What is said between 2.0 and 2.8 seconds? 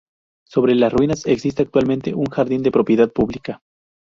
un jardín de